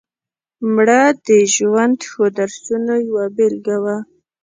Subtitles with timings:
[0.73, 3.97] مړه د ژوند ښو درسونو یوه بېلګه وه